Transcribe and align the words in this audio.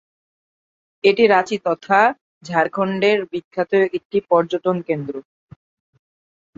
এটি 1.03 1.23
রাঁচি 1.27 1.57
তথা 1.65 1.99
ঝাড়খন্ডের 2.43 3.19
বিখ্যাত 3.31 3.71
একটি 3.97 4.17
পর্যটন 4.29 4.77
কেন্দ্র। 4.87 5.13